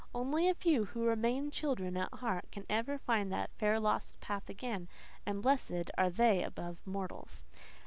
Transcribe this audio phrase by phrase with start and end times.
[0.15, 4.49] Only a few, who remain children at heart, can ever find that fair, lost path
[4.49, 4.87] again;
[5.27, 7.45] and blessed are they above mortals.